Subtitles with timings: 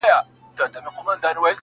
[0.03, 1.49] خدای بخښلي ميوندوال